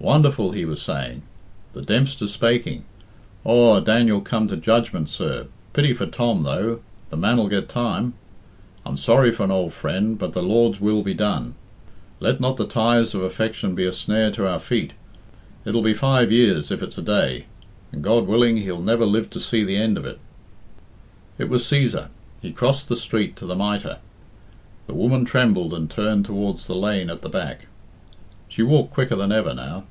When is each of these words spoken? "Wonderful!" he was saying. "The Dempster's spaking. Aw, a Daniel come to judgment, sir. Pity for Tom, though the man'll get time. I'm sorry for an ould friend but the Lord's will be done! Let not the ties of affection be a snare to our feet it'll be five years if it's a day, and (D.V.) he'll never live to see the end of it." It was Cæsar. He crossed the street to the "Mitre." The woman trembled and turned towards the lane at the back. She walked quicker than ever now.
"Wonderful!" 0.00 0.52
he 0.52 0.64
was 0.64 0.80
saying. 0.80 1.22
"The 1.72 1.82
Dempster's 1.82 2.30
spaking. 2.30 2.84
Aw, 3.44 3.78
a 3.78 3.80
Daniel 3.80 4.20
come 4.20 4.46
to 4.46 4.56
judgment, 4.56 5.08
sir. 5.08 5.48
Pity 5.72 5.92
for 5.92 6.06
Tom, 6.06 6.44
though 6.44 6.82
the 7.10 7.16
man'll 7.16 7.48
get 7.48 7.68
time. 7.68 8.14
I'm 8.86 8.96
sorry 8.96 9.32
for 9.32 9.42
an 9.42 9.50
ould 9.50 9.72
friend 9.72 10.16
but 10.16 10.34
the 10.34 10.40
Lord's 10.42 10.80
will 10.80 11.02
be 11.02 11.14
done! 11.14 11.56
Let 12.20 12.38
not 12.40 12.56
the 12.58 12.64
ties 12.68 13.12
of 13.12 13.24
affection 13.24 13.74
be 13.74 13.86
a 13.86 13.92
snare 13.92 14.30
to 14.30 14.46
our 14.46 14.60
feet 14.60 14.92
it'll 15.64 15.82
be 15.82 15.94
five 15.94 16.30
years 16.30 16.70
if 16.70 16.80
it's 16.80 16.96
a 16.96 17.02
day, 17.02 17.46
and 17.90 18.04
(D.V.) 18.04 18.60
he'll 18.62 18.80
never 18.80 19.04
live 19.04 19.28
to 19.30 19.40
see 19.40 19.64
the 19.64 19.74
end 19.78 19.98
of 19.98 20.06
it." 20.06 20.20
It 21.38 21.48
was 21.48 21.64
Cæsar. 21.64 22.06
He 22.40 22.52
crossed 22.52 22.88
the 22.88 22.94
street 22.94 23.34
to 23.34 23.46
the 23.46 23.56
"Mitre." 23.56 23.98
The 24.86 24.94
woman 24.94 25.24
trembled 25.24 25.74
and 25.74 25.90
turned 25.90 26.24
towards 26.24 26.68
the 26.68 26.76
lane 26.76 27.10
at 27.10 27.22
the 27.22 27.28
back. 27.28 27.66
She 28.50 28.62
walked 28.62 28.94
quicker 28.94 29.14
than 29.14 29.30
ever 29.30 29.52
now. 29.52 29.84